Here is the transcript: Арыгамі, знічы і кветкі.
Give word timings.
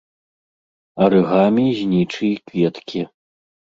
Арыгамі, 1.05 1.69
знічы 1.83 2.25
і 2.33 2.35
кветкі. 2.51 3.09